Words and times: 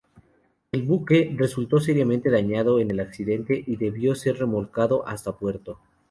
El 0.71 0.81
buque, 0.81 1.31
resultó 1.37 1.79
seriamente 1.79 2.31
dañado 2.31 2.79
en 2.79 2.89
el 2.89 2.99
accidente, 2.99 3.63
y 3.67 3.75
debió 3.75 4.15
ser 4.15 4.37
remolcado 4.37 5.07
hasta 5.07 5.33
puerto. 5.37 5.77